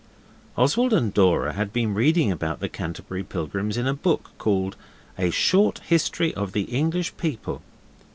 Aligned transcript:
Oswald 0.57 0.93
and 0.93 1.13
Dora 1.13 1.53
had 1.53 1.71
been 1.71 1.93
reading 1.93 2.31
about 2.31 2.59
the 2.59 2.67
Canterbury 2.67 3.21
Pilgrims 3.23 3.77
in 3.77 3.85
a 3.85 3.93
book 3.93 4.31
called 4.39 4.75
A 5.15 5.29
Short 5.29 5.77
History 5.85 6.33
of 6.33 6.53
the 6.53 6.63
English 6.63 7.15
People. 7.17 7.61